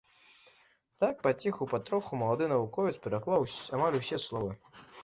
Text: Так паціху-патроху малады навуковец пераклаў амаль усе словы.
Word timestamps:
Так 1.03 1.21
паціху-патроху 1.27 2.11
малады 2.25 2.45
навуковец 2.55 2.95
пераклаў 3.05 3.41
амаль 3.79 3.99
усе 4.05 4.17
словы. 4.27 4.53